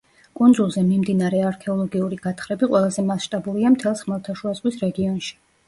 კუნძულზე 0.37 0.81
მიმდინარე 0.85 1.41
არქეოლოგიური 1.49 2.19
გათხრები 2.25 2.71
ყველაზე 2.73 3.07
მასშტაბურია 3.13 3.75
მთელს 3.77 4.05
ხმელთაშუა 4.09 4.59
ზღვის 4.61 4.85
რეგიონში. 4.89 5.35